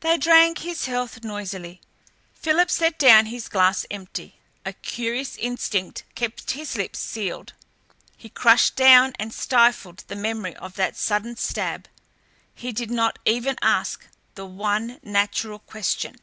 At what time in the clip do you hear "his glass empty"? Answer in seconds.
3.26-4.40